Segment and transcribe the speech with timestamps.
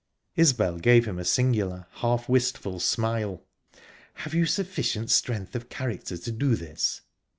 [0.35, 3.43] Isbel gave him a singular, half wistful smile.
[4.15, 7.01] "Have you sufficient strength of character to do this?"